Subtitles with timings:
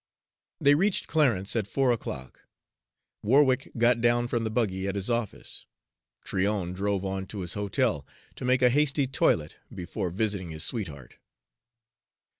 [0.59, 2.45] They reached Clarence at four o'clock.
[3.21, 5.67] Warwick got down from the buggy at his office.
[6.23, 11.17] Tryon drove on to his hotel, to make a hasty toilet before visiting his sweetheart.